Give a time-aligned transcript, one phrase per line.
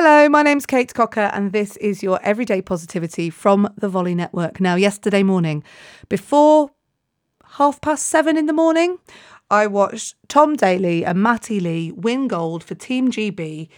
[0.00, 4.60] Hello, my name's Kate Cocker, and this is your Everyday Positivity from the Volley Network.
[4.60, 5.64] Now, yesterday morning,
[6.08, 6.70] before
[7.44, 8.98] half past seven in the morning,
[9.50, 13.68] I watched Tom Daley and Matty Lee win gold for Team GB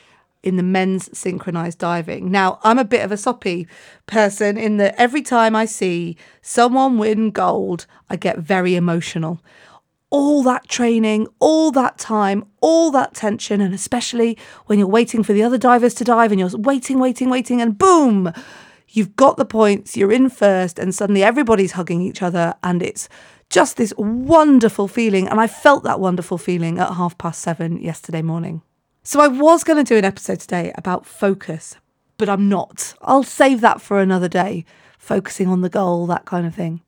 [0.43, 2.31] in the men's synchronized diving.
[2.31, 3.67] Now, I'm a bit of a soppy
[4.05, 9.41] person in that every time I see someone win gold, I get very emotional.
[10.11, 14.37] All that training, all that time, all that tension, and especially
[14.67, 17.79] when you're waiting for the other divers to dive and you're waiting, waiting, waiting, and
[17.79, 18.33] boom,
[18.89, 23.09] you've got the points, you're in first, and suddenly everybody's hugging each other, and it's
[23.51, 25.29] just this wonderful feeling.
[25.29, 28.63] And I felt that wonderful feeling at half past seven yesterday morning.
[29.03, 31.77] So I was going to do an episode today about focus,
[32.17, 32.95] but I'm not.
[33.01, 34.65] I'll save that for another day,
[34.99, 36.83] focusing on the goal, that kind of thing.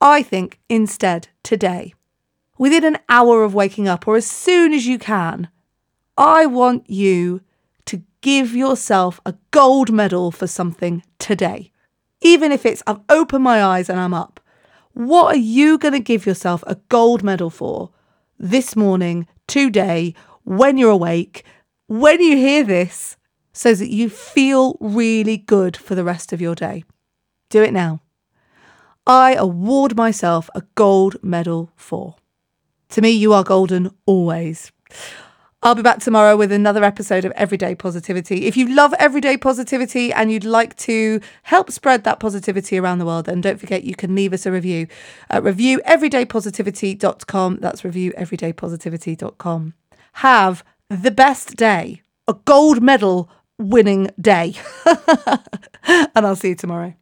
[0.00, 1.94] I think instead, today,
[2.58, 5.48] within an hour of waking up or as soon as you can,
[6.16, 7.40] I want you
[7.86, 11.70] to give yourself a gold medal for something today.
[12.20, 14.40] Even if it's I've opened my eyes and I'm up.
[14.92, 17.90] What are you going to give yourself a gold medal for
[18.38, 21.44] this morning, today, when you're awake,
[21.86, 23.16] when you hear this,
[23.52, 26.84] so that you feel really good for the rest of your day.
[27.50, 28.00] Do it now.
[29.06, 32.16] I award myself a gold medal for.
[32.90, 34.72] To me, you are golden always.
[35.62, 38.46] I'll be back tomorrow with another episode of Everyday Positivity.
[38.46, 43.06] If you love everyday positivity and you'd like to help spread that positivity around the
[43.06, 44.86] world, then don't forget you can leave us a review
[45.30, 47.56] at revieweverydaypositivity.com.
[47.56, 49.74] That's revieweverydaypositivity.com
[50.18, 54.54] have the best day, a gold medal winning day.
[55.84, 56.92] and I'll see you tomorrow.